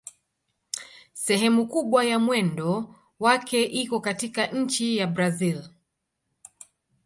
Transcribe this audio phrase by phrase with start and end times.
[1.13, 5.69] Sehemu kubwa ya mwendo wake iko katika nchi ya Brazil.